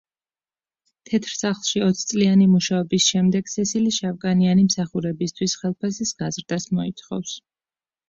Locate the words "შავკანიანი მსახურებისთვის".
4.01-5.59